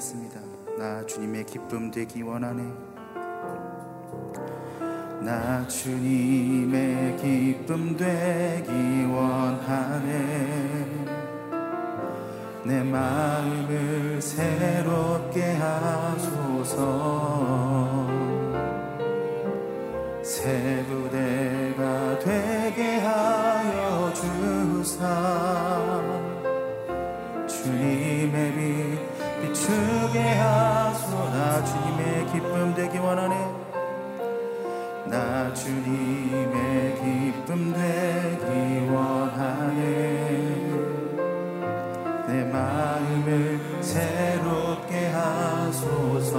[0.00, 0.40] 고백하겠습니다.
[0.78, 2.62] 나 주님의 기쁨 되기 원하네.
[5.20, 8.72] 나 주님의 기쁨 되기
[9.04, 10.70] 원하네.
[12.64, 16.88] 내 마음을 새롭게 하소서.
[20.22, 21.09] 새부
[30.10, 33.34] 비추게 하소나 주님의 기쁨 되기 원하네.
[35.06, 39.80] 나 주님의 기쁨 되기 원하네.
[42.26, 46.38] 내 마음을 새롭게 하소서.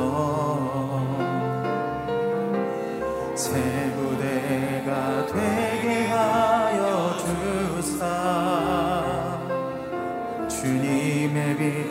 [3.35, 8.01] 새 부대가 되게 하여 주사.
[10.47, 11.90] 주님의 빛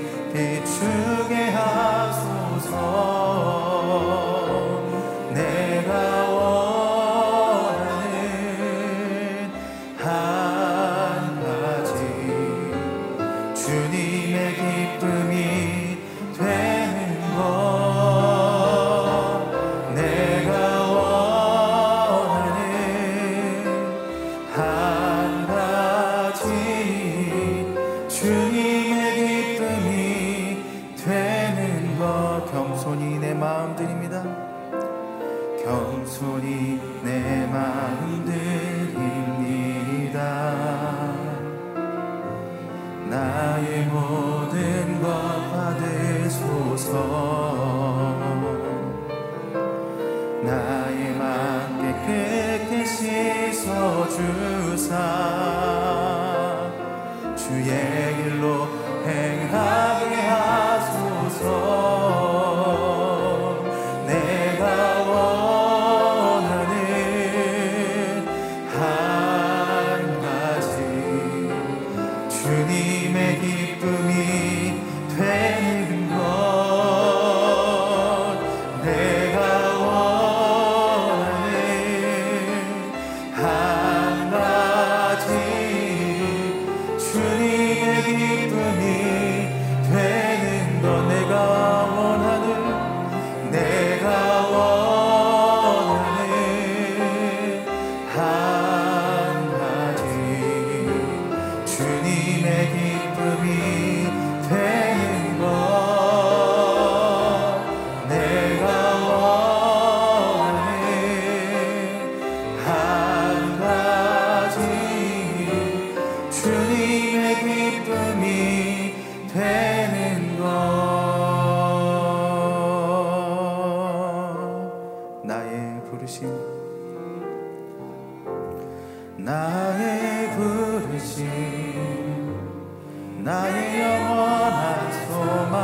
[133.81, 135.60] 영원한 소망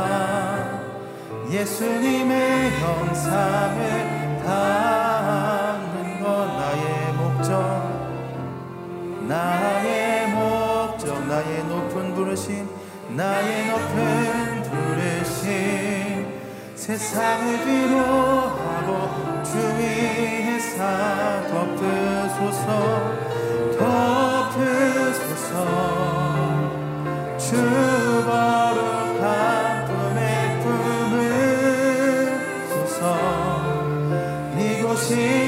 [1.49, 3.79] 예수님의 형상을
[4.43, 7.51] 담는 것 나의 목적
[9.27, 12.69] 나의 목적 나의 높은 부르심
[13.15, 15.57] 나의 높은 부르심.
[16.75, 22.67] 세상을 뒤로하고 주위의 사 덮으소서
[24.57, 26.16] 덮으소서
[34.97, 35.46] 이곳이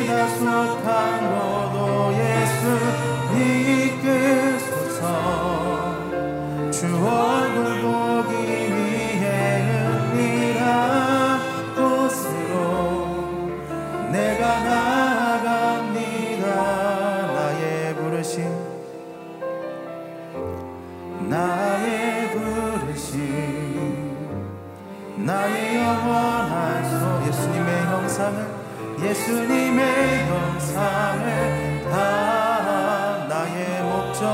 [29.29, 34.26] 예수님의 형상을 다 나의 목적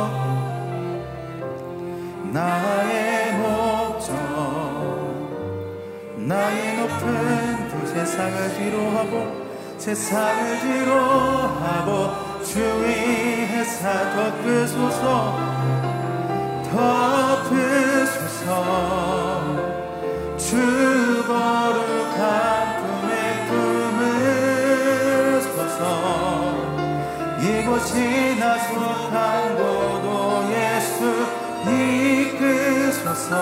[2.31, 4.15] 나의 목적
[6.15, 9.13] 나의 높은 두 세상을 뒤로하고
[9.77, 15.35] 세상을 뒤로하고 주위에 사 덮으소서
[16.71, 18.05] 덮으소서.
[20.37, 21.04] 주
[27.65, 31.25] 이곳이 나 속한 곳도 예수
[32.93, 33.33] 이끄소서.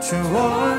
[0.00, 0.75] 주얼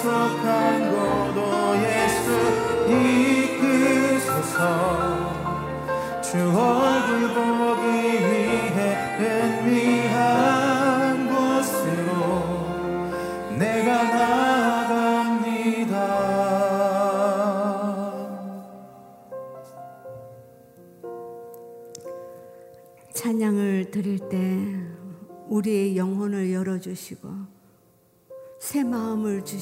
[0.00, 2.26] 이곳이 나 속한 곳도 예수
[4.08, 4.60] 이끄소서
[6.22, 6.79] 주얼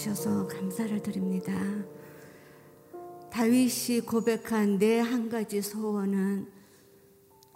[0.09, 1.53] 주셔서 감사를 드립니다.
[3.31, 6.47] 다윗이 고백한 내 한 가지 소원은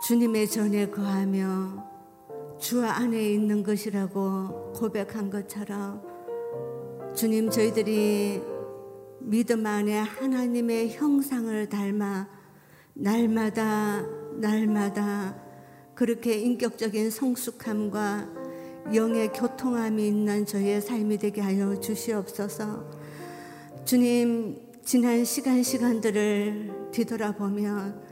[0.07, 6.03] 주님의 전에 거하며 주 안에 있는 것이라고 고백한 것처럼
[7.15, 8.43] 주님 저희들이
[9.21, 12.29] 믿음 안에 하나님의 형상을 닮아
[12.95, 14.03] 날마다
[14.35, 15.37] 날마다
[15.95, 18.42] 그렇게 인격적인 성숙함과
[18.95, 22.91] 영의 교통함이 있는 저의 삶이 되게 하여 주시옵소서.
[23.85, 28.03] 주님, 지난 시간 시간들을 뒤돌아보면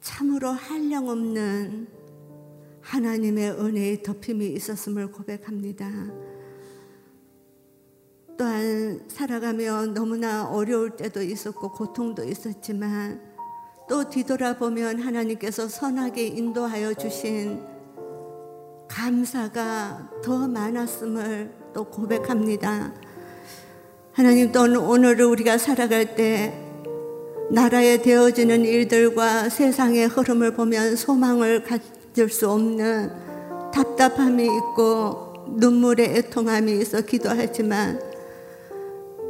[0.00, 1.88] 참으로 한량 없는
[2.80, 5.90] 하나님의 은혜의 덮임이 있었음을 고백합니다.
[8.38, 13.20] 또한 살아가며 너무나 어려울 때도 있었고 고통도 있었지만
[13.88, 17.77] 또 뒤돌아보면 하나님께서 선하게 인도하여 주신
[18.88, 22.92] 감사가 더 많았음을 또 고백합니다.
[24.12, 26.52] 하나님 또 오늘을 우리가 살아갈 때
[27.50, 33.12] 나라에 되어지는 일들과 세상의 흐름을 보면 소망을 가질 수 없는
[33.72, 38.00] 답답함이 있고 눈물의 애통함이 있어 기도하지만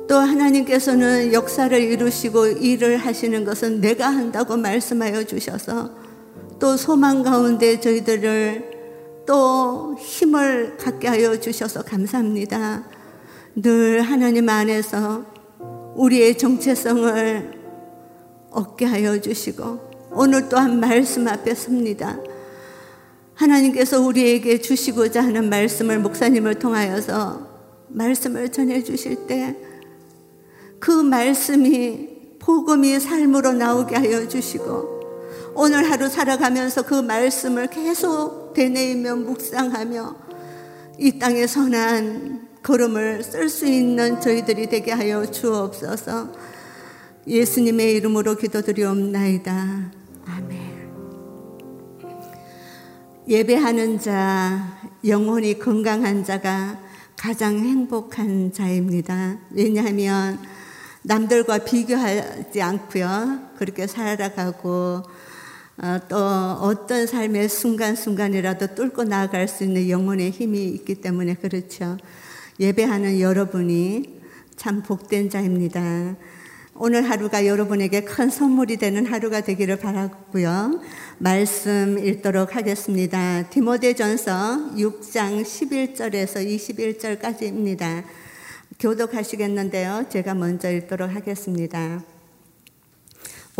[0.08, 5.90] 또 하나님께서는 역사를 이루시고 일을 하시는 것은 내가 한다고 말씀하여 주셔서
[6.58, 8.77] 또 소망 가운데 저희들을
[9.28, 12.84] 또 힘을 갖게 하여 주셔서 감사합니다.
[13.54, 15.26] 늘 하나님 안에서
[15.94, 17.52] 우리의 정체성을
[18.50, 22.18] 얻게 하여 주시고 오늘 또한 말씀 앞에 섭니다.
[23.34, 27.46] 하나님께서 우리에게 주시고자 하는 말씀을 목사님을 통하여서
[27.88, 29.68] 말씀을 전해 주실 때
[30.78, 32.08] 그 말씀이
[32.38, 34.98] 복음이 삶으로 나오게 하여 주시고
[35.54, 40.16] 오늘 하루 살아가면서 그 말씀을 계속 되뇌이며 묵상하며
[40.98, 46.32] 이 땅에 선한 걸음을 쓸 수 있는 저희들이 되게 하여 주옵소서.
[47.24, 49.92] 예수님의 이름으로 기도드리옵나이다.
[50.26, 50.90] 아멘.
[53.28, 56.80] 예배하는 자, 영혼이 건강한 자가
[57.16, 59.38] 가장 행복한 자입니다.
[59.52, 60.36] 왜냐하면
[61.04, 63.50] 남들과 비교하지 않고요.
[63.56, 65.27] 그렇게 살아가고 어,
[66.08, 71.96] 또 어떤 삶의 순간순간이라도 뚫고 나아갈 수 있는 영혼의 힘이 있기 때문에 그렇죠.
[72.58, 74.18] 예배하는 여러분이
[74.56, 76.16] 참 복된 자입니다.
[76.74, 80.80] 오늘 하루가 여러분에게 큰 선물이 되는 하루가 되기를 바라고요.
[81.18, 83.48] 말씀 읽도록 하겠습니다.
[83.48, 88.04] 디모데전서 6장 11절에서 21절까지입니다.
[88.78, 90.06] 교독하시겠는데요.
[90.08, 92.02] 제가 먼저 읽도록 하겠습니다.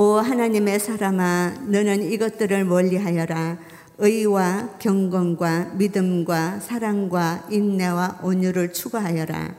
[0.01, 3.59] 오 하나님의 사람아 너는 이것들을 멀리하여라.
[3.99, 9.57] 의와 경건과 믿음과 사랑과 인내와 온유를 추구하여라.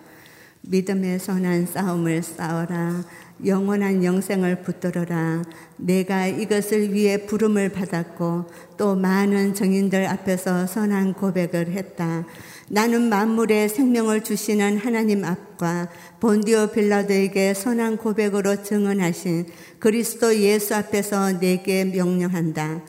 [0.62, 3.04] 믿음의 선한 싸움을 싸워라
[3.46, 5.44] 영원한 영생을 붙들어라.
[5.78, 8.46] 내가 이것을 위해 부름을 받았고
[8.78, 12.26] 또 많은 정인들 앞에서 선한 고백을 했다.
[12.70, 19.48] 나는 만물의 생명을 주시는 하나님 앞과 본디오 빌라도에게 선한 고백으로 증언하신
[19.80, 22.82] 그리스도 예수 앞에서 내게 명령한다.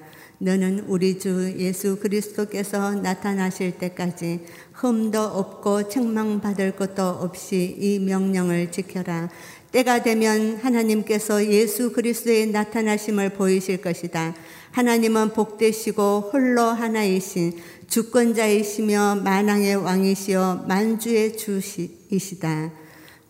[0.42, 9.28] 너는 우리 주 예수 그리스도께서 나타나실 때까지 흠도 없고 책망받을 것도 없이 이 명령을 지켜라.
[9.72, 14.34] 때가 되면 하나님께서 예수 그리스도의 나타나심을 보이실 것이다.
[14.72, 17.58] 하나님은 복되시고 홀로 하나이신
[17.88, 22.72] 주권자이시며 만왕의 왕이시여 만주의 주이시다.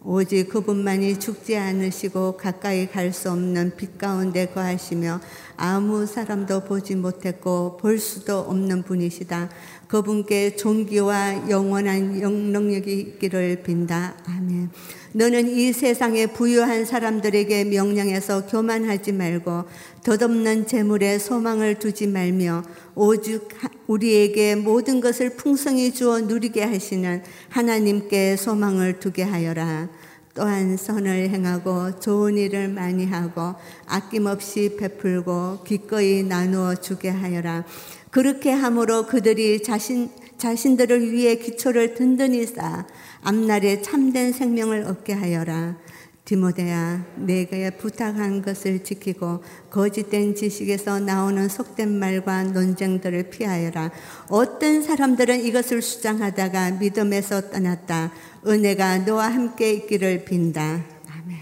[0.03, 5.21] 오직 그분만이 죽지 않으시고 가까이 갈 수 없는 빛 가운데 거하시며
[5.59, 9.51] 아무 사람도 보지 못했고 볼 수도 없는 분이시다.
[9.91, 14.15] 그분께 존귀와 영원한 영능력이 있기를 빈다.
[14.25, 14.71] 아멘.
[15.13, 19.65] 너는 이 세상에 부유한 사람들에게 명령해서 교만하지 말고
[20.05, 22.63] 덧없는 재물에 소망을 두지 말며
[22.95, 23.49] 오직
[23.89, 29.89] 우리에게 모든 것을 풍성히 주어 누리게 하시는 하나님께 소망을 두게 하여라.
[30.35, 33.55] 또한 선을 행하고 좋은 일을 많이 하고
[33.87, 37.65] 아낌없이 베풀고 기꺼이 나누어 주게 하여라.
[38.11, 42.87] 그렇게 함으로 그들이 자신 자신들을 위해 기초를 든든히 쌓아
[43.23, 45.77] 앞날에 참된 생명을 얻게 하여라.
[46.25, 53.91] 디모데야, 내게 부탁한 것을 지키고 거짓된 지식에서 나오는 속된 말과 논쟁들을 피하여라.
[54.29, 58.13] 어떤 사람들은 이것을 수장하다가 믿음에서 떠났다.
[58.47, 60.85] 은혜가 너와 함께 있기를 빈다.
[61.09, 61.39] 아멘.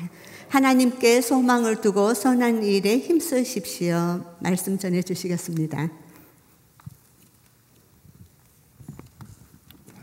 [0.48, 4.24] 하나님께 소망을 두고 선한 일에 힘쓰십시오.
[4.40, 6.07] 말씀 전해 주시겠습니다.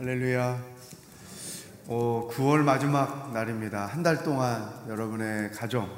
[0.06, 0.64] 할렐루야.
[1.88, 3.88] 오, 9월 마지막 날입니다.
[3.88, 5.90] 한 달 동안 여러분의 가정,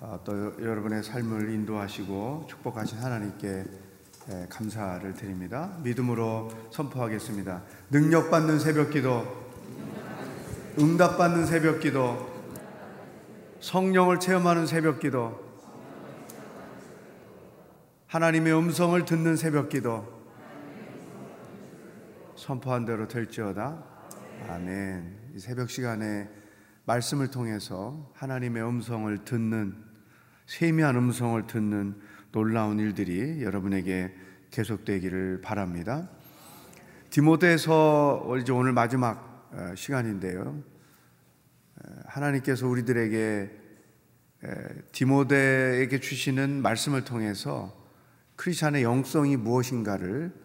[0.00, 3.64] 어, 또 여러분의 삶을 인도하시고 축복하신 하나님께
[4.28, 5.70] 예, 감사를 드립니다.
[5.84, 7.62] 믿음으로 선포하겠습니다.
[7.90, 9.24] 능력받는 새벽 기도,
[10.80, 12.28] 응답받는 새벽 기도,
[13.60, 15.40] 성령을 체험하는 새벽 기도,
[18.08, 20.21] 하나님의 음성을 듣는 새벽 기도,
[22.42, 23.84] 선포한 대로 될지어다.
[24.48, 25.30] 아멘.
[25.36, 26.28] 이 새벽 시간에
[26.86, 29.76] 말씀을 통해서 하나님의 음성을 듣는
[30.46, 32.00] 세미한 음성을 듣는
[32.32, 34.12] 놀라운 일들이 여러분에게
[34.50, 36.10] 계속되기를 바랍니다.
[37.10, 40.64] 디모데서 이제 오늘 마지막 어, 시간인데요.
[42.06, 43.50] 하나님께서 우리들에게
[44.90, 47.72] 디모데에게 주시는 말씀을 통해서
[48.34, 50.41] 크리스천의 영성이 무엇인가를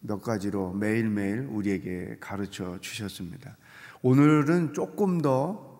[0.00, 3.56] 몇 가지로 매일매일 우리에게 가르쳐 주셨습니다.
[4.02, 5.70] 오늘은 조금 더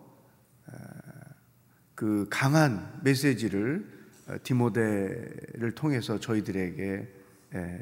[2.01, 3.87] 그 강한 메시지를
[4.27, 7.21] 어, 디모데를 통해서 저희들에게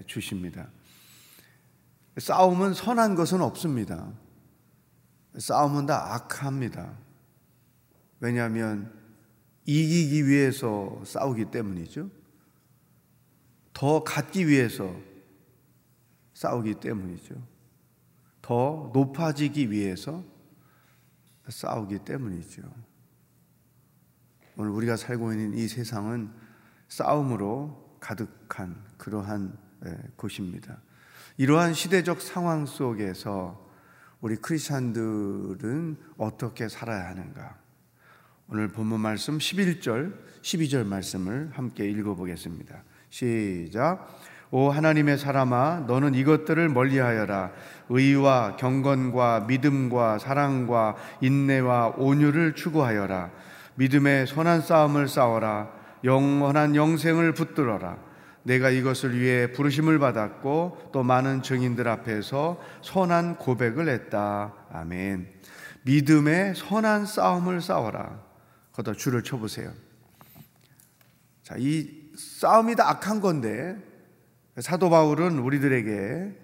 [0.07, 0.67] 주십니다.
[2.17, 4.11] 싸움은 선한 것은 없습니다.
[5.37, 6.97] 싸움은 다 악합니다.
[8.19, 8.91] 왜냐하면
[9.65, 12.09] 이기기 위해서 싸우기 때문이죠.
[13.71, 14.93] 더 갖기 위해서
[16.39, 17.35] 싸우기 때문이죠.
[18.41, 20.23] 더 높아지기 위해서
[21.49, 22.61] 싸우기 때문이죠.
[24.55, 26.31] 오늘 우리가 살고 있는 이 세상은
[26.87, 30.81] 싸움으로 가득한 그러한 예, 곳입니다.
[31.35, 33.69] 이러한 시대적 상황 속에서
[34.21, 37.59] 우리 크리스천들은 어떻게 살아야 하는가?
[38.47, 42.83] 오늘 본문 말씀 11절, 12절 말씀을 함께 읽어보겠습니다.
[43.09, 44.07] 시작.
[44.51, 47.51] 오 하나님의 사람아 너는 이것들을 멀리하여라.
[47.89, 53.29] 의와 경건과 믿음과 사랑과 인내와 온유를 추구하여라.
[53.75, 55.69] 믿음의 선한 싸움을 싸워라.
[56.03, 57.97] 영원한 영생을 붙들어라.
[58.43, 64.53] 내가 이것을 위해 부르심을 받았고 또 많은 증인들 앞에서 선한 고백을 했다.
[64.71, 65.27] 아멘.
[65.83, 68.19] 믿음의 선한 싸움을 싸워라.
[68.73, 69.71] 거기다 줄을 쳐보세요.
[71.43, 73.77] 자 이 싸움이 다 악한 건데
[74.61, 76.35] 사도 바울은 우리들에게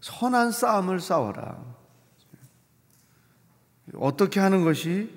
[0.00, 1.62] 선한 싸움을 싸워라.
[3.94, 5.10] 어떻게 하는 것이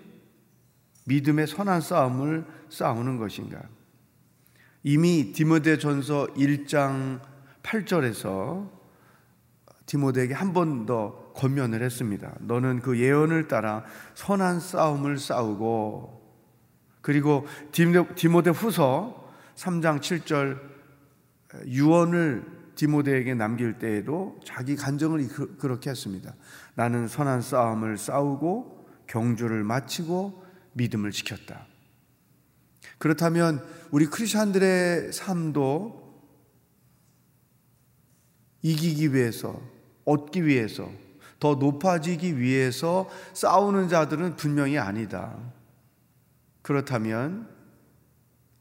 [1.06, 3.62] 믿음의 선한 싸움을 싸우는 것인가?
[4.84, 7.22] 이미 디모데 전서 1장
[7.64, 8.70] 8절에서
[9.86, 12.36] 디모데에게 한 번 더 권면을 했습니다.
[12.42, 13.84] 너는 그 예언을 따라
[14.16, 16.22] 선한 싸움을 싸우고
[17.02, 20.73] 그리고 디모데 후서 3장 7절
[21.66, 22.46] 유언을
[22.76, 26.34] 디모데에게 남길 때에도 자기 간정을 그, 그렇게 했습니다.
[26.76, 30.44] 나는 선한 싸움을 싸우고 경주를 마치고
[30.74, 31.68] 믿음을 지켰다.
[32.98, 36.04] 그렇다면 우리 크리스천들의 삶도
[38.64, 39.62] 이기기 위해서,
[40.06, 40.90] 얻기 위해서,
[41.40, 45.38] 더 높아지기 위해서 싸우는 자들은 분명히 아니다.
[46.62, 47.53] 그렇다면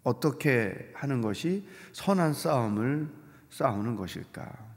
[0.02, 3.09] 어떻게 하는 것이 선한 싸움을
[3.50, 4.73] 싸우는 것일까?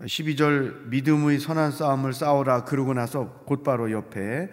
[0.00, 4.50] 12절 믿음의 선한 싸움을 싸우라 그러고 나서 곧바로 옆에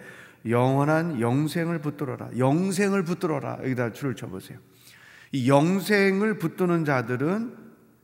[0.48, 2.30] 영원한 영생을 붙들어라.
[2.38, 3.58] 영생을 붙들어라.
[3.60, 4.58] 여기다 줄을 쳐 보세요.
[5.30, 7.56] 이 영생을 붙드는 자들은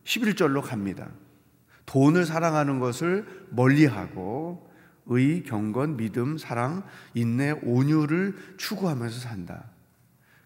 [0.04, 1.08] 11절로 갑니다.
[1.86, 4.68] 돈을 사랑하는 것을 멀리하고
[5.06, 6.84] 의, 경건, 믿음, 사랑,
[7.14, 9.64] 인내, 온유를 추구하면서 산다.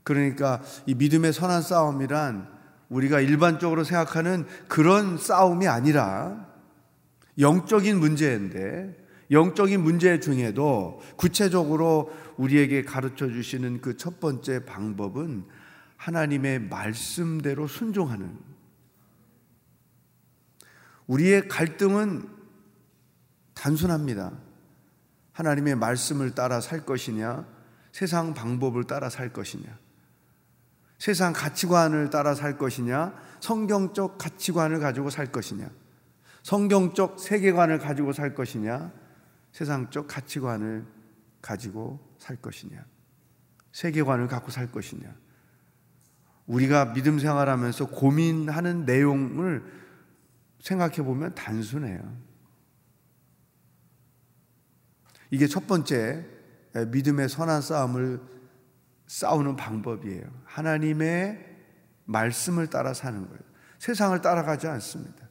[0.02, 2.49] 그러니까 이 믿음의 선한 싸움이란
[2.88, 6.47] 우리가 일반적으로 생각하는 그런 싸움이 아니라
[7.38, 15.44] 영적인 문제인데 영적인 문제 중에도 구체적으로 우리에게 가르쳐 주시는 그 첫 번째 방법은
[15.97, 18.37] 하나님의 말씀대로 순종하는
[21.06, 22.28] 우리의 갈등은
[23.54, 24.32] 단순합니다.
[25.32, 27.47] 하나님의 말씀을 따라 살 것이냐,
[27.92, 29.78] 세상 방법을 따라 살 것이냐,
[31.02, 35.68] 세상 가치관을 따라 살 것이냐, 성경적 가치관을 가지고 살 것이냐,
[36.44, 38.92] 성경적 세계관을 가지고 살 것이냐,
[39.50, 40.87] 세상적 가치관을
[41.40, 42.85] 가지고 살 것이냐,
[43.73, 45.12] 세계관을 갖고 살 것이냐.
[46.47, 49.64] 우리가 믿음 생활하면서 고민하는 내용을
[50.61, 52.16] 생각해 보면 단순해요.
[55.32, 56.25] 이게 첫 번째
[56.92, 58.21] 믿음의 선한 싸움을
[59.12, 60.25] 싸우는 방법이에요.
[60.47, 61.38] 하나님의
[62.07, 63.42] 말씀을 따라 사는 거예요.
[63.78, 65.28] 세상을 따라가지 않습니다.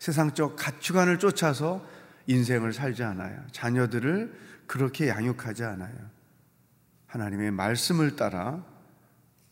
[0.00, 1.86] 세상적 가치관을 쫓아서
[2.26, 3.40] 인생을 살지 않아요.
[3.52, 5.94] 자녀들을 그렇게 양육하지 않아요.
[7.06, 8.66] 하나님의 말씀을 따라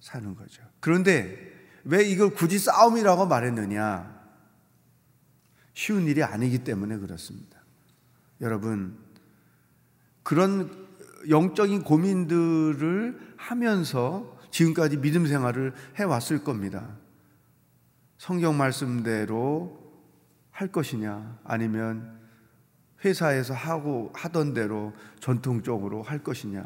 [0.01, 0.61] 사는 거죠.
[0.81, 1.53] 그런데
[1.85, 4.23] 왜 이걸 굳이 싸움이라고 말했느냐?
[5.75, 7.63] 쉬운 일이 아니기 때문에 그렇습니다.
[8.41, 8.99] 여러분,
[10.25, 10.82] 그런
[11.29, 16.97] 영적인 고민들을 하면서 지금까지 믿음 생활을 해왔을 겁니다.
[18.19, 19.81] 성경 말씀대로
[20.51, 22.21] 할 것이냐, 아니면
[23.05, 26.65] 회사에서 하고 하던 대로 전통적으로 할 것이냐.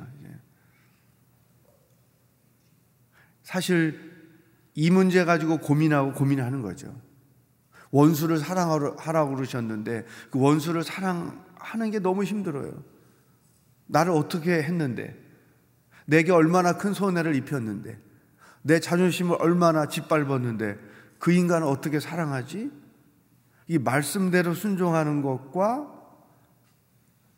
[3.43, 3.99] 사실
[4.75, 7.01] 이 문제 가지고 고민하고 고민하는 거죠.
[7.91, 12.96] 원수를 사랑하라고 그러셨는데 그 원수를 사랑하는 게 너무 힘들어요.
[13.87, 15.17] 나를 어떻게 했는데
[16.05, 17.99] 내게 얼마나 큰 손해를 입혔는데
[18.63, 20.79] 내 자존심을 얼마나 짓밟았는데
[21.19, 22.71] 그 인간을 어떻게 사랑하지?
[23.69, 25.93] 이 말씀대로 순종하는 것과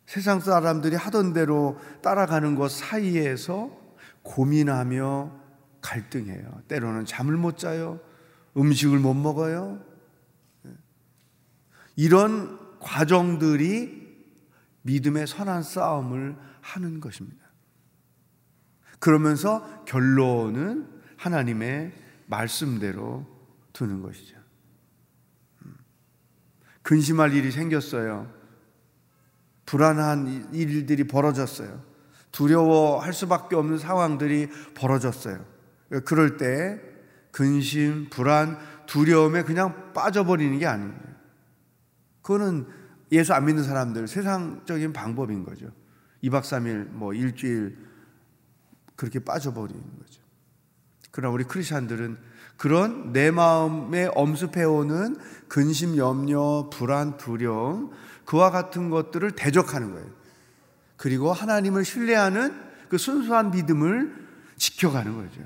[0.06, 3.70] 세상 사람들이 하던 대로 따라가는 것 사이에서
[4.22, 5.32] 고민하며
[5.80, 6.62] 갈등해요.
[6.66, 8.00] 때로는 잠을 못 자요.
[8.56, 9.80] 음식을 못 먹어요.
[11.96, 14.08] 이런 과정들이
[14.82, 17.46] 믿음의 선한 싸움을 하는 것입니다.
[18.98, 21.92] 그러면서 결론은 하나님의
[22.26, 23.26] 말씀대로
[23.72, 24.36] 두는 것이죠.
[26.82, 28.32] 근심할 일이 생겼어요.
[29.66, 31.84] 불안한 일들이 벌어졌어요.
[32.32, 35.44] 두려워할 수밖에 없는 상황들이 벌어졌어요.
[36.04, 36.80] 그럴 때
[37.30, 41.08] 근심, 불안, 두려움에 그냥 빠져버리는 게 아닙니다.
[42.22, 42.66] 그거는
[43.12, 45.70] 예수 안 믿는 사람들 세상적인 방법인 거죠.
[46.24, 47.76] 2박 3일, 뭐 일주일
[48.96, 50.22] 그렇게 빠져버리는 거죠.
[51.10, 52.18] 그러나 우리 크리스천들은
[52.56, 57.92] 그런 내 마음에 엄습해오는 근심, 염려, 불안, 두려움,
[58.24, 60.06] 그와 같은 것들을 대적하는 거예요.
[60.96, 62.52] 그리고 하나님을 신뢰하는
[62.88, 64.12] 그 순수한 믿음을
[64.56, 65.42] 지켜가는 거죠.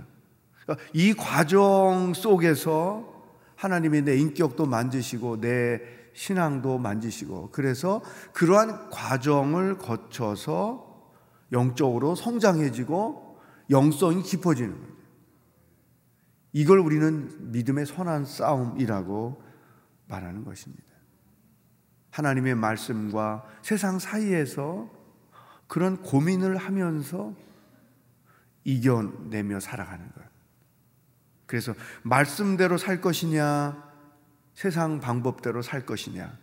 [0.62, 3.12] 그러니까 이 과정 속에서
[3.56, 5.80] 하나님이 내 인격도 만지시고 내
[6.14, 11.10] 신앙도 만지시고 그래서 그러한 과정을 거쳐서
[11.52, 14.92] 영적으로 성장해지고 영성이 깊어지는 거예요.
[16.52, 19.42] 이걸 우리는 믿음의 선한 싸움이라고
[20.08, 20.84] 말하는 것입니다.
[22.10, 24.90] 하나님의 말씀과 세상 사이에서
[25.66, 27.34] 그런 고민을 하면서
[28.64, 30.22] 이겨내며 살아가는 것.
[31.46, 33.91] 그래서 말씀대로 살 것이냐,
[34.54, 36.38] 세상 방법대로 살 것이냐.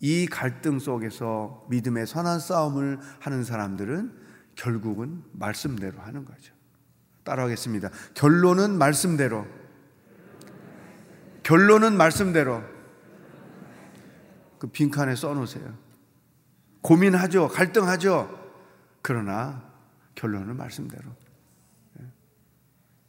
[0.00, 4.12] 이 갈등 속에서 믿음의 선한 싸움을 하는 사람들은
[4.54, 6.52] 결국은 말씀대로 하는 거죠.
[7.24, 7.90] 따라하겠습니다.
[8.14, 9.46] 결론은 말씀대로.
[11.42, 12.62] 결론은 말씀대로.
[14.58, 15.74] 그 빈칸에 써놓으세요.
[16.82, 17.48] 고민하죠.
[17.48, 18.44] 갈등하죠.
[19.00, 19.64] 그러나
[20.14, 21.10] 결론은 말씀대로.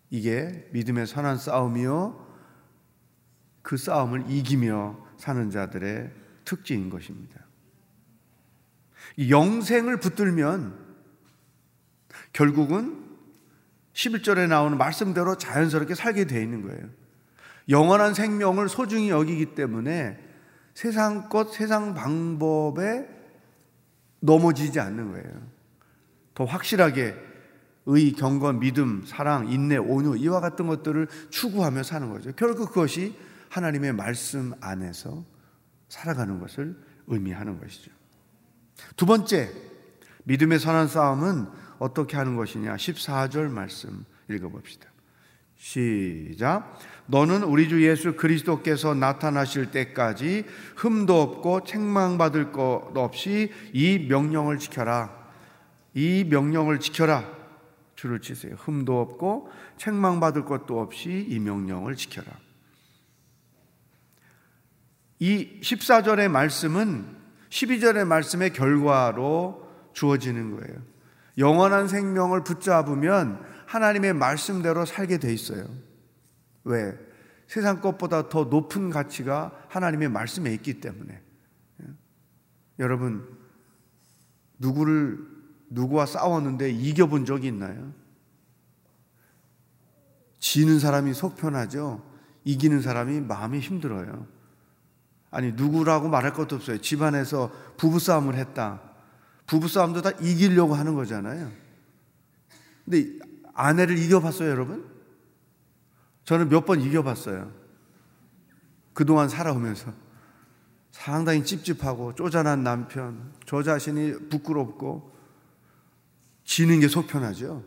[0.09, 2.24] 이게 믿음의 선한 싸움이요.
[3.65, 6.11] 그 싸움을 이기며 사는 자들의
[6.45, 7.41] 특징인 것입니다.
[9.27, 10.77] 영생을 붙들면
[12.31, 13.03] 결국은
[13.93, 16.87] 11절에 나오는 말씀대로 자연스럽게 살게 되어 있는 거예요.
[17.67, 20.19] 영원한 생명을 소중히 여기기 때문에
[20.75, 23.09] 세상 것, 세상 방법에
[24.19, 25.41] 넘어지지 않는 거예요.
[26.35, 27.15] 더 확실하게
[27.87, 32.31] 의, 경건, 믿음, 사랑, 인내, 온유 이와 같은 것들을 추구하며 사는 거죠.
[32.35, 33.15] 결국 그것이
[33.49, 35.25] 하나님의 말씀 안에서
[35.89, 36.75] 살아가는 것을
[37.07, 37.91] 의미하는 것이죠.
[38.95, 39.51] 두 번째,
[40.25, 41.47] 믿음의 선한 싸움은
[41.79, 42.75] 어떻게 하는 것이냐?
[42.75, 44.89] 14절 말씀 읽어봅시다.
[45.55, 46.77] 시작.
[47.07, 55.11] 너는 우리 주 예수 그리스도께서 나타나실 때까지 흠도 없고 책망받을 것 없이 이 명령을 지켜라.
[55.93, 57.23] 이 명령을 지켜라.
[57.95, 58.55] 줄을 치세요.
[58.57, 62.27] 흠도 없고 책망받을 것도 없이 이 명령을 지켜라.
[65.19, 67.15] 이 14절의 말씀은
[67.49, 70.81] 12절의 말씀의 결과로 주어지는 거예요.
[71.37, 75.65] 영원한 생명을 붙잡으면 하나님의 말씀대로 살게 돼 있어요.
[76.63, 76.97] 왜?
[77.47, 81.21] 세상 것보다 더 높은 가치가 하나님의 말씀에 있기 때문에.
[81.81, 81.85] 예?
[82.79, 83.27] 여러분,
[84.57, 85.19] 누구를,
[85.69, 87.93] 누구와 싸웠는데 이겨본 적이 있나요?
[90.39, 92.03] 지는 사람이 속 편하죠?
[92.43, 94.27] 이기는 사람이 마음이 힘들어요.
[95.35, 96.79] 아니, 누구라고 말할 것도 없어요.
[96.79, 98.81] 집안에서 부부싸움을 했다.
[99.47, 101.51] 부부싸움도 다 이기려고 하는 거잖아요.
[102.85, 103.19] 근데
[103.53, 104.89] 아내를 이겨봤어요, 여러분?
[106.23, 107.51] 저는 몇 번 이겨봤어요.
[108.93, 109.91] 그동안 살아오면서.
[110.91, 115.13] 상당히 찝찝하고 쪼잔한 남편, 저 자신이 부끄럽고,
[116.45, 117.61] 지는 게 속편하죠.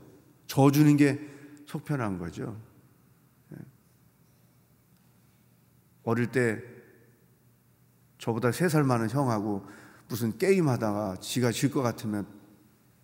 [0.47, 1.21] 져주는 게
[1.67, 2.59] 속편한 거죠.
[3.53, 3.57] 예.
[6.05, 6.78] 어릴 때
[8.19, 9.65] 저보다 세 살 많은 형하고
[10.09, 12.27] 무슨 게임 하다가 지가 질 것 같으면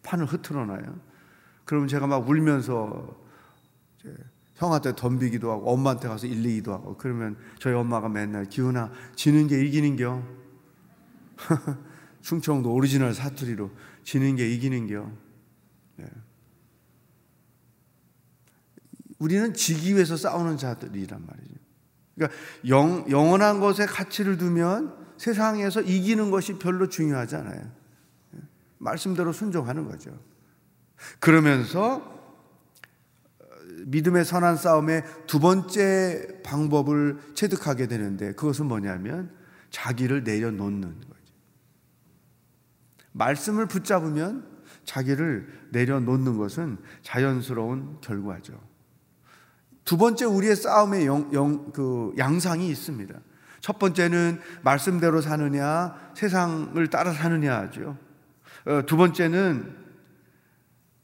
[0.02, 1.00] 판을 흐트러 놔요.
[1.64, 3.22] 그러면 제가 막 울면서
[4.54, 10.22] 형한테 덤비기도 하고 엄마한테 가서 일리기도 하고 그러면 저희 엄마가 맨날 기훈아 지는 게 이기는겨
[12.22, 13.70] 충청도 오리지널 사투리로
[14.04, 15.10] 지는 게 이기는겨
[15.96, 16.06] 네.
[19.18, 21.54] 우리는 지기 위해서 싸우는 자들이란 말이죠.
[22.14, 27.70] 그러니까 영, 영원한 것에 가치를 두면 세상에서 이기는 것이 별로 중요하지 않아요.
[28.34, 28.38] 예.
[28.78, 30.18] 말씀대로 순종하는 거죠.
[31.20, 32.12] 그러면서
[33.86, 39.30] 믿음의 선한 싸움의 두 번째 방법을 체득하게 되는데 그것은 뭐냐면
[39.70, 41.14] 자기를 내려놓는 거죠.
[43.12, 44.46] 말씀을 붙잡으면
[44.84, 48.58] 자기를 내려놓는 것은 자연스러운 결과죠.
[49.84, 53.14] 두 번째 우리의 싸움의 영, 영, 그 양상이 있습니다.
[53.64, 57.96] 첫 번째는 말씀대로 사느냐, 세상을 따라 사느냐죠.
[58.66, 59.74] 어, 두 번째는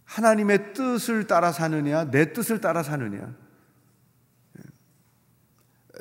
[0.04, 3.34] 하나님의 뜻을 따라 사느냐, 내 뜻을 따라 사느냐.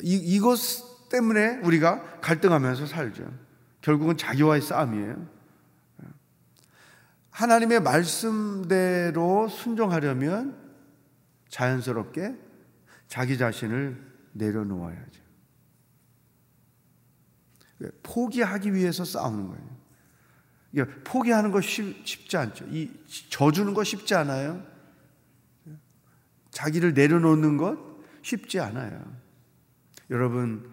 [0.01, 0.59] 이, 이것
[1.09, 3.33] 때문에 우리가 갈등하면서 살죠.
[3.79, 5.27] 결국은 자기와의 싸움이에요.
[7.29, 10.57] 하나님의 말씀대로 순종하려면
[11.47, 12.35] 자연스럽게
[13.07, 13.97] 자기 자신을
[14.33, 15.18] 내려놓아야죠.
[18.03, 20.85] 포기하기 위해서 싸우는 거예요.
[21.03, 22.65] 포기하는 거 쉽, 지 않죠.
[22.69, 22.91] 이
[23.29, 24.63] 져주는 거 쉽지 않아요.
[26.51, 27.77] 자기를 내려놓는 것
[28.21, 29.03] 쉽지 않아요.
[30.09, 30.69] 여러분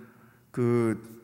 [0.51, 1.17] 그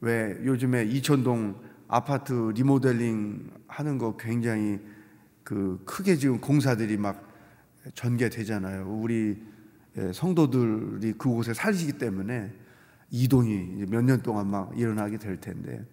[0.00, 4.78] 왜 요즘에 이천동 아파트 리모델링 하는 거 굉장히
[5.42, 7.26] 그 크게 지금 공사들이 막
[7.94, 8.86] 전개되잖아요.
[8.88, 9.42] 우리
[10.12, 12.52] 성도들이 그곳에 살시기 때문에
[13.10, 15.84] 이동이 몇 년 동안 막 일어나게 될 텐데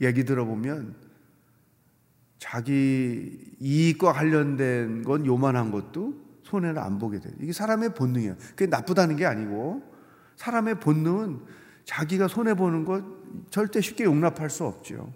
[0.00, 0.94] 얘기 들어보면
[2.38, 7.32] 자기 이익과 관련된 건 요만한 것도 손해를 안 보게 돼요.
[7.40, 8.36] 이게 사람의 본능이에요.
[8.50, 9.82] 그게 나쁘다는 게 아니고
[10.36, 11.40] 사람의 본능은
[11.84, 13.04] 자기가 손해 보는 것
[13.50, 15.12] 절대 쉽게 용납할 수 없죠.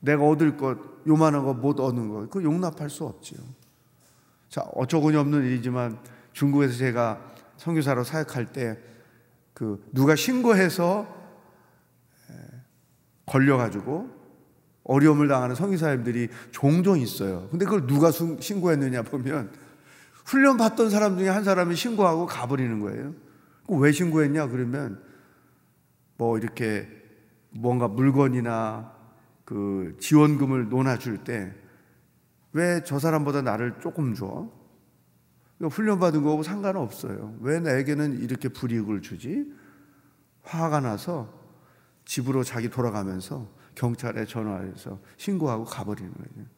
[0.00, 3.36] 내가 얻을 것 요만한 거 못 얻는 거 그거 용납할 수 없죠.
[4.48, 5.98] 자 어처구니 없는 일이지만
[6.32, 7.20] 중국에서 제가
[7.58, 8.78] 선교사로 사역할 때
[9.62, 11.06] 그 누가 신고해서
[13.26, 14.10] 걸려가지고
[14.82, 17.46] 어려움을 당하는 성의사님들이 종종 있어요.
[17.48, 19.52] 근데 그걸 누가 신고했느냐 보면
[20.24, 23.14] 훈련 받던 사람 중에 한 사람이 신고하고 가버리는 거예요.
[23.68, 25.00] 왜 신고했냐 그러면
[26.16, 26.88] 뭐 이렇게
[27.50, 28.92] 뭔가 물건이나
[29.44, 31.52] 그 지원금을 논아 줄 때
[32.54, 34.50] 왜 저 사람보다 나를 조금 줘?
[35.68, 37.36] 훈련받은 거하고 상관없어요.
[37.40, 39.52] 왜 나에게는 이렇게 불이익을 주지?
[40.42, 41.32] 화가 나서
[42.04, 46.48] 집으로 자기 돌아가면서 경찰에 전화해서 신고하고 가버리는 거예요.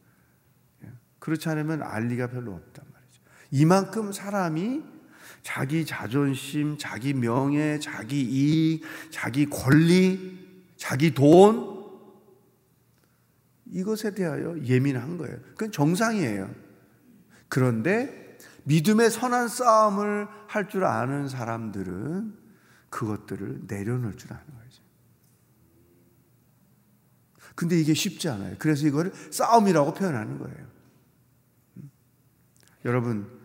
[0.85, 0.91] 예.
[1.19, 3.21] 그렇지 않으면 알리가 별로 없단 말이죠.
[3.51, 4.83] 이만큼 사람이
[5.43, 11.75] 자기 자존심, 자기 명예, 자기 이익, 자기 권리, 자기 돈,
[13.67, 15.37] 이것에 대하여 예민한 거예요.
[15.51, 16.49] 그건 정상이에요.
[17.47, 18.24] 그런데
[18.65, 22.37] 믿음의 선한 싸움을 할 줄 아는 사람들은
[22.89, 24.81] 그것들을 내려놓을 줄 아는 거죠.
[27.55, 28.55] 근데 이게 쉽지 않아요.
[28.59, 30.67] 그래서 이걸 싸움이라고 표현하는 거예요.
[31.77, 31.91] 음?
[32.85, 33.39] 여러분,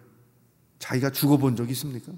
[0.78, 2.12] 자기가 죽어본 적 있습니까?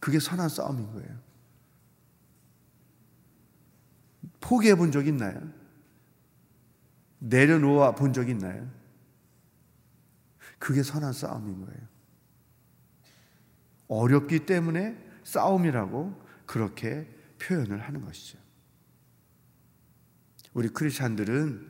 [0.00, 1.18] 그게 선한 싸움인 거예요.
[4.40, 5.40] 포기해 본 적 있나요?
[7.20, 8.68] 내려놓아 본 적 있나요?
[10.62, 11.80] 그게 선한 싸움인 거예요.
[13.88, 18.38] 어렵기 때문에 싸움이라고 그렇게 표현을 하는 것이죠.
[20.54, 21.68] 우리 크리스찬들은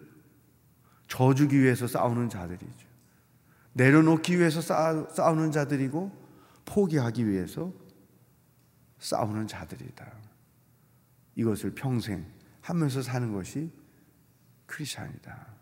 [1.09, 2.87] 저주기 위해서 싸우는 자들이죠.
[3.73, 6.13] 내려놓기 위해서 싸우는 자들이고
[6.67, 7.73] 포기하기 위해서
[8.99, 10.13] 싸우는 자들이다.
[11.37, 13.73] 이것을 평생 하면서 사는 것이
[14.67, 15.62] 크리스찬이다.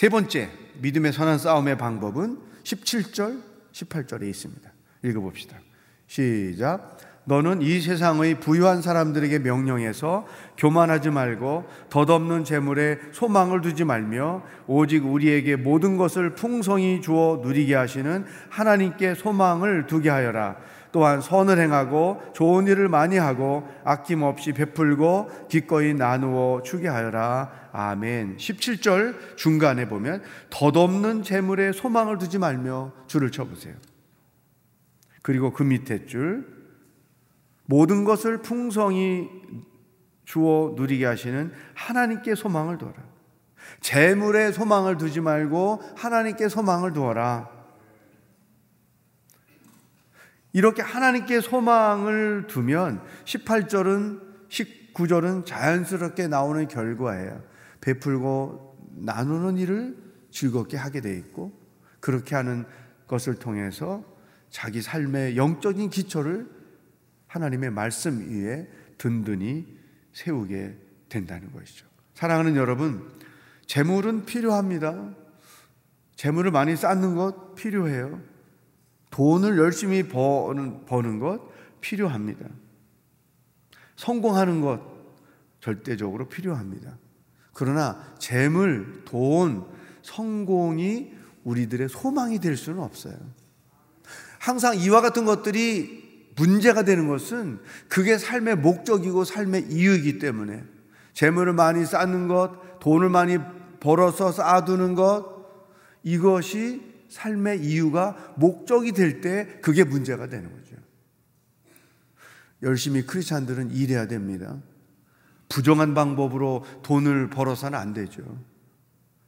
[0.00, 0.48] 세 번째,
[0.80, 4.72] 믿음의 선한 싸움의 방법은 17절, 18절에 있습니다.
[5.04, 5.58] 읽어봅시다.
[6.06, 6.96] 시작.
[7.26, 15.56] 너는 이 세상의 부유한 사람들에게 명령해서 교만하지 말고 덧없는 재물에 소망을 두지 말며 오직 우리에게
[15.56, 20.56] 모든 것을 풍성히 주어 누리게 하시는 하나님께 소망을 두게 하여라.
[20.92, 27.70] 또한 선을 행하고 좋은 일을 많이 하고 아낌없이 베풀고 기꺼이 나누어 주게 하여라.
[27.72, 28.36] 아멘.
[28.36, 33.74] 17절 중간에 보면 덧없는 재물에 소망을 두지 말며 줄을 쳐보세요.
[35.22, 36.46] 그리고 그 밑에 줄
[37.66, 39.28] 모든 것을 풍성히
[40.24, 42.96] 주어 누리게 하시는 하나님께 소망을 두어라.
[43.80, 47.59] 재물에 소망을 두지 말고 하나님께 소망을 두어라.
[50.52, 57.42] 이렇게 하나님께 소망을 두면 18절은 19절은 자연스럽게 나오는 결과예요.
[57.80, 59.96] 베풀고 나누는 일을
[60.30, 61.52] 즐겁게 하게 돼 있고
[62.00, 62.64] 그렇게 하는
[63.06, 64.04] 것을 통해서
[64.50, 66.48] 자기 삶의 영적인 기초를
[67.28, 69.66] 하나님의 말씀 위에 든든히
[70.12, 70.76] 세우게
[71.08, 71.86] 된다는 것이죠.
[72.14, 73.08] 사랑하는 여러분,
[73.66, 75.14] 재물은 필요합니다.
[76.16, 78.20] 재물을 많이 쌓는 것 필요해요.
[79.10, 81.40] 돈을 열심히 버는, 버는 것
[81.80, 82.46] 필요합니다.
[83.96, 84.80] 성공하는 것
[85.60, 86.96] 절대적으로 필요합니다.
[87.52, 89.66] 그러나 재물, 돈,
[90.02, 91.12] 성공이
[91.44, 93.14] 우리들의 소망이 될 수는 없어요.
[94.38, 100.64] 항상 이와 같은 것들이 문제가 되는 것은 그게 삶의 목적이고 삶의 이유이기 때문에
[101.12, 103.38] 재물을 많이 쌓는 것, 돈을 많이
[103.80, 105.40] 벌어서 쌓아두는 것,
[106.02, 110.76] 이것이 삶의 이유가 목적이 될 때 그게 문제가 되는 거죠.
[112.62, 114.58] 열심히 크리스찬들은 일해야 됩니다.
[115.48, 118.22] 부정한 방법으로 돈을 벌어서는 안 되죠.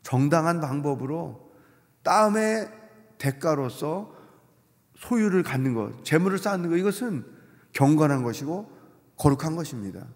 [0.03, 1.53] 정당한 방법으로
[2.03, 2.71] 땀의
[3.19, 4.17] 대가로서
[4.97, 7.25] 소유를 갖는 것, 재물을 쌓는 것, 이것은
[7.73, 8.71] 경건한 것이고
[9.17, 10.07] 거룩한 것입니다.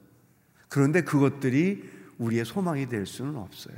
[0.69, 3.77] 그런데 그것들이 우리의 소망이 될 수는 없어요.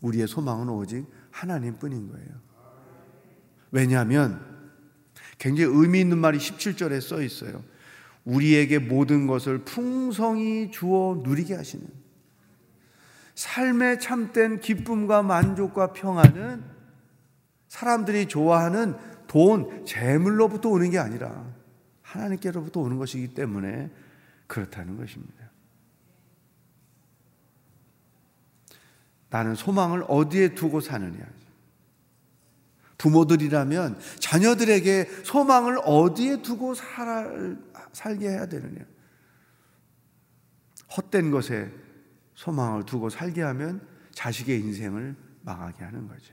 [0.00, 2.28] 우리의 소망은 오직 하나님 뿐인 거예요.
[3.70, 4.40] 왜냐하면
[5.36, 7.62] 굉장히 의미 있는 말이 17절에 써 있어요.
[8.24, 11.86] 우리에게 모든 것을 풍성히 주어 누리게 하시는
[13.34, 16.64] 삶의 참된 기쁨과 만족과 평안은
[17.68, 18.94] 사람들이 좋아하는
[19.26, 21.44] 돈, 재물로부터 오는 게 아니라
[22.00, 23.90] 하나님께로부터 오는 것이기 때문에
[24.46, 25.45] 그렇다는 것입니다.
[29.36, 31.18] 나는 소망을 어디에 두고 사느냐.
[32.96, 37.58] 부모들이라면 자녀들에게 소망을 어디에 두고 살,
[37.92, 38.82] 살게 해야 되느냐.
[40.96, 41.70] 헛된 것에
[42.34, 46.32] 소망을 두고 살게 하면 자식의 인생을 망하게 하는 거죠.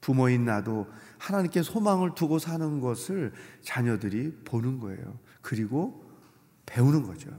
[0.00, 5.20] 부모인 나도 하나님께 소망을 두고 사는 것을 자녀들이 보는 거예요.
[5.40, 6.04] 그리고
[6.66, 7.30] 배우는 거죠.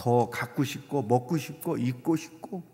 [0.00, 2.64] 더 갖고 싶고, 먹고 싶고, 입고 싶고,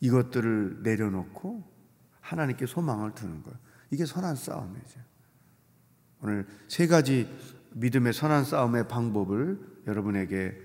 [0.00, 1.64] 이것들을 내려놓고
[2.20, 3.58] 하나님께 소망을 두는 거예요.
[3.90, 5.00] 이게 선한 싸움이죠.
[6.20, 7.26] 오늘 세 가지
[7.72, 10.60] 믿음의 선한 싸움의 방법을 여러분에게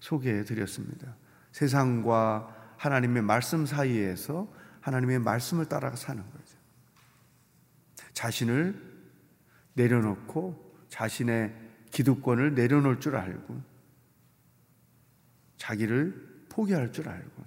[0.00, 1.16] 소개해 드렸습니다.
[1.52, 6.58] 세상과 하나님의 말씀 사이에서 하나님의 말씀을 따라 사는 거죠.
[8.12, 8.78] 자신을
[9.72, 11.54] 내려놓고 자신의
[11.92, 13.75] 기득권을 내려놓을 줄 알고
[15.56, 17.44] 자기를 포기할 줄 알고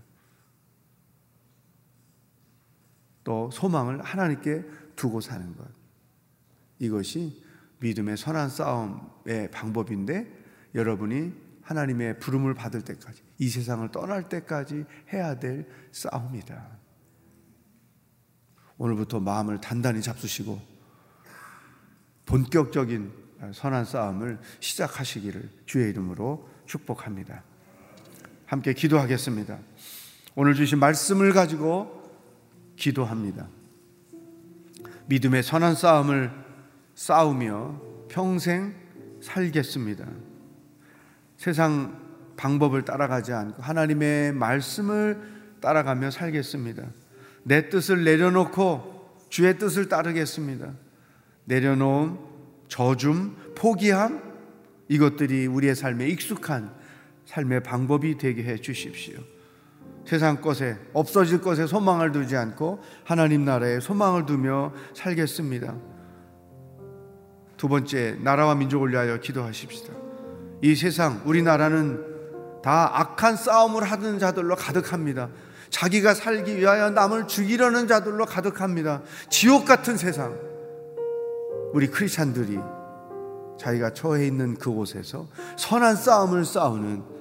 [3.24, 5.68] 또 소망을 하나님께 두고 사는 것.
[6.80, 7.44] 이것이
[7.80, 10.28] 믿음의 선한 싸움의 방법인데
[10.76, 16.80] 여러분이 하나님의 부름을 받을 때까지 이 세상을 떠날 때까지 해야 될 싸움이다.
[18.78, 20.60] 오늘부터 마음을 단단히 잡수시고
[22.26, 23.12] 본격적인
[23.54, 27.44] 선한 싸움을 시작하시기를 주의 이름으로 축복합니다.
[28.50, 29.60] 함께 기도하겠습니다.
[30.34, 32.02] 오늘 주신 말씀을 가지고
[32.78, 33.48] 기도합니다.
[35.06, 36.32] 믿음의 선한 싸움을
[36.96, 38.74] 싸우며 평생
[39.22, 40.08] 살겠습니다.
[41.38, 41.96] 세상
[42.38, 45.22] 방법을 따라가지 않고 하나님의 말씀을
[45.62, 46.88] 따라가며 살겠습니다.
[47.44, 50.74] 내 뜻을 내려놓고 주의 뜻을 따르겠습니다.
[51.46, 52.18] 내려놓은
[52.68, 54.24] 저줌, 포기함,
[54.88, 56.79] 이것들이 우리의 삶에 익숙한
[57.30, 59.20] 삶의 방법이 되게 해 주십시오.
[60.04, 65.76] 세상 것에 없어질 것에 소망을 두지 않고 하나님 나라에 소망을 두며 살겠습니다.
[67.56, 69.94] 두 번째 나라와 민족을 위하여 기도하십시다.
[70.64, 75.30] 이 세상 우리나라는 다 악한 싸움을 하는 자들로 가득합니다.
[75.70, 79.04] 자기가 살기 위하여 남을 죽이려는 자들로 가득합니다.
[79.30, 80.36] 지옥 같은 세상.
[81.74, 82.58] 우리 크리스찬들이
[83.60, 87.19] 자기가 처해 있는 그곳에서 선한 싸움을 싸우는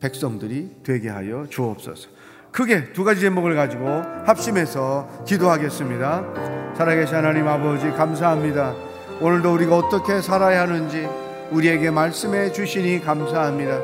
[0.00, 2.08] 백성들이 되게 하여 주옵소서.
[2.52, 3.86] 크게 두 가지 제목을 가지고
[4.26, 6.74] 합심해서 기도하겠습니다.
[6.76, 8.74] 살아계신 하나님 아버지 감사합니다.
[9.20, 11.06] 오늘도 우리가 어떻게 살아야 하는지
[11.50, 13.78] 우리에게 말씀해 주시니 감사합니다.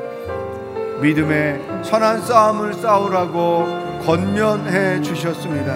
[1.01, 5.75] 믿음의 선한 싸움을 싸우라고 권면해 주셨습니다.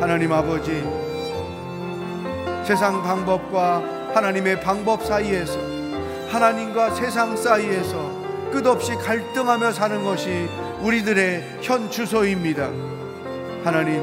[0.00, 0.84] 하나님 아버지
[2.64, 3.82] 세상 방법과
[4.14, 5.73] 하나님의 방법 사이에서
[6.34, 8.10] 하나님과 세상 사이에서
[8.50, 10.48] 끝없이 갈등하며 사는 것이
[10.80, 12.70] 우리들의 현 주소입니다.
[13.62, 14.02] 하나님,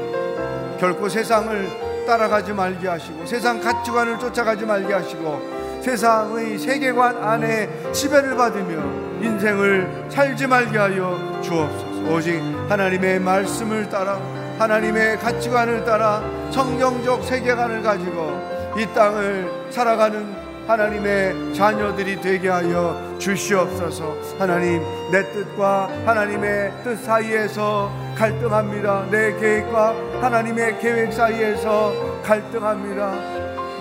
[0.80, 8.82] 결코 세상을 따라가지 말게 하시고 세상 가치관을 쫓아가지 말게 하시고 세상의 세계관 안에 지배를 받으며
[9.22, 12.14] 인생을 살지 말게 하여 주옵소서.
[12.14, 14.18] 오직 하나님의 말씀을 따라
[14.58, 24.16] 하나님의 가치관을 따라 성경적 세계관을 가지고 이 땅을 살아가는 하나님의 자녀들이 되게 하여 주시옵소서.
[24.38, 29.06] 하나님, 내 뜻과 하나님의 뜻 사이에서 갈등합니다.
[29.10, 33.12] 내 계획과 하나님의 계획 사이에서 갈등합니다.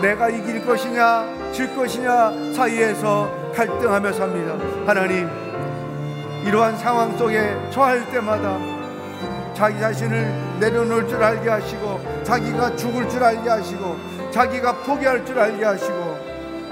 [0.01, 4.55] 내가 이길 것이냐, 질 것이냐 사이에서 갈등하며 삽니다.
[4.85, 5.29] 하나님,
[6.45, 8.57] 이러한 상황 속에 처할 때마다
[9.53, 13.95] 자기 자신을 내려놓을 줄 알게 하시고, 자기가 죽을 줄 알게 하시고,
[14.31, 16.10] 자기가 포기할 줄 알게 하시고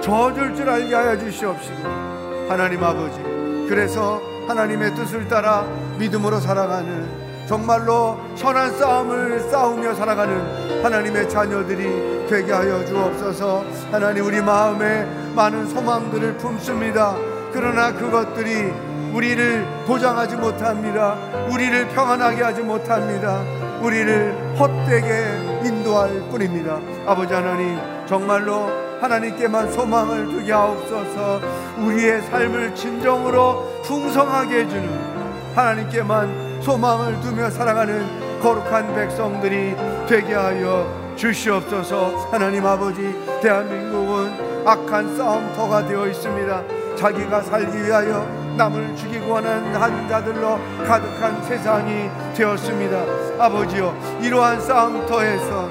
[0.01, 3.19] 져줄 줄 알게 하여 주시옵시고 하나님 아버지
[3.67, 5.65] 그래서 하나님의 뜻을 따라
[5.99, 7.07] 믿음으로 살아가는
[7.47, 13.65] 정말로 선한 싸움을 싸우며 살아가는 하나님의 자녀들이 되게 하여 주옵소서.
[13.91, 15.03] 하나님 우리 마음에
[15.35, 17.15] 많은 소망들을 품습니다.
[17.51, 18.71] 그러나 그것들이
[19.13, 21.15] 우리를 보장하지 못합니다.
[21.51, 23.41] 우리를 평안하게 하지 못합니다.
[23.81, 26.79] 우리를 헛되게 인도할 뿐입니다.
[27.07, 28.69] 아버지 하나님, 정말로
[29.01, 31.41] 하나님께만 소망을 두게 하옵소서.
[31.77, 39.75] 우리의 삶을 진정으로 풍성하게 해주는 하나님께만 소망을 두며 살아가는 거룩한 백성들이
[40.07, 42.29] 되게 하여 주시옵소서.
[42.31, 46.63] 하나님 아버지 대한민국은 악한 싸움터가 되어 있습니다.
[46.95, 53.05] 자기가 살기 위하여 남을 죽이고 하는 한 자들로 가득한 세상이 되었습니다.
[53.39, 55.69] 아버지요, 이러한 싸움터에서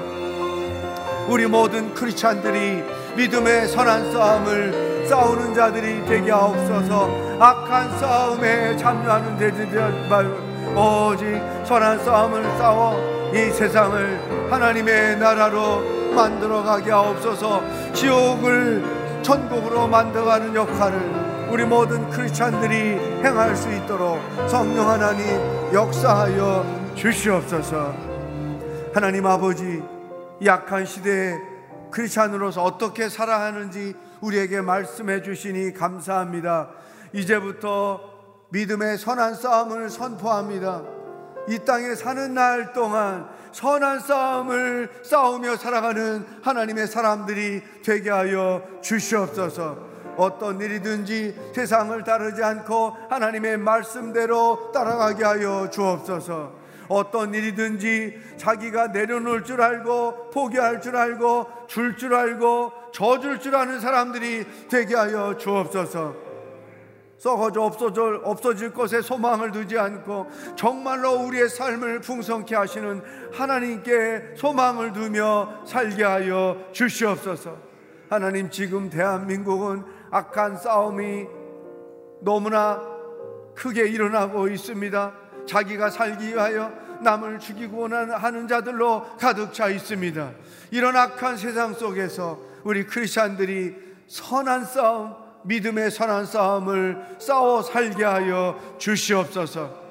[1.27, 2.83] 우리 모든 크리스찬들이
[3.19, 10.25] 믿음의 선한 싸움을 싸우는 자들이 되게 하옵소서 악한 싸움에 참여하는 자들이
[10.73, 12.97] 오직 선한 싸움을 싸워
[13.33, 18.85] 이 세상을 하나님의 나라로 만들어가게 하옵소서 지옥을
[19.21, 25.25] 천국으로 만들어가는 역할을 우리 모든 크리스찬들이 행할 수 있도록 성령 하나님
[25.73, 27.93] 역사하여 주시옵소서.
[28.93, 29.83] 하나님 아버지
[30.45, 31.48] 약한 시대에
[31.91, 36.69] 크리스찬으로서 어떻게 살아야 하는지 우리에게 말씀해 주시니 감사합니다.
[37.13, 38.01] 이제부터
[38.49, 40.83] 믿음의 선한 싸움을 선포합니다.
[41.47, 49.89] 이 땅에 사는 날 동안 선한 싸움을 싸우며 살아가는 하나님의 사람들이 되게 하여 주시옵소서.
[50.17, 56.58] 어떤 일이든지 세상을 따르지 않고 하나님의 말씀대로 따라가게 하여 주옵소서.
[56.89, 63.79] 어떤 일이든지 자기가 내려놓을 줄 알고 포기할 줄 알고 줄 줄 알고 져줄 줄 아는
[63.79, 66.29] 사람들이 되게 하여 주옵소서.
[67.17, 73.01] 썩어져 없어질, 없어질 것에 소망을 두지 않고 정말로 우리의 삶을 풍성케 하시는
[73.33, 77.57] 하나님께 소망을 두며 살게 하여 주시옵소서.
[78.09, 81.27] 하나님 지금 대한민국은 악한 싸움이
[82.21, 82.81] 너무나
[83.53, 85.28] 크게 일어나고 있습니다.
[85.49, 86.71] 자기가 살기 위하여
[87.01, 90.31] 남을 죽이고 하는 자들로 가득 차 있습니다.
[90.71, 93.75] 이런 악한 세상 속에서 우리 크리스찬들이
[94.07, 99.89] 선한 싸움, 믿음의 선한 싸움을 싸워 살게 하여 주시옵소서.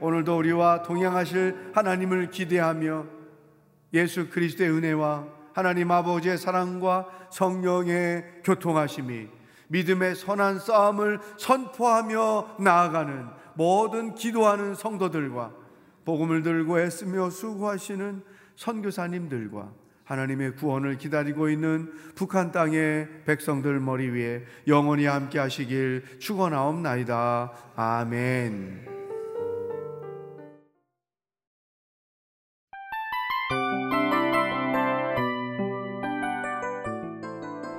[0.00, 3.04] 오늘도 우리와 동행하실 하나님을 기대하며
[3.94, 9.28] 예수 그리스도의 은혜와 하나님 아버지의 사랑과 성령의 교통하심이
[9.68, 15.52] 믿음의 선한 싸움을 선포하며 나아가는 모든 기도하는 성도들과
[16.04, 18.22] 복음을 들고 애쓰며 수고하시는
[18.56, 19.72] 선교사님들과
[20.04, 27.52] 하나님의 구원을 기다리고 있는 북한 땅의 백성들 머리 위에 영원히 함께 하시길 축원하옵나이다.
[27.76, 28.88] 아멘.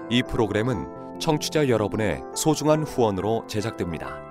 [0.10, 4.31] 이 프로그램은 청취자 여러분의 소중한 후원으로 제작됩니다.